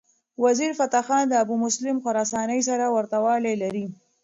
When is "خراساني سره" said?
2.03-2.85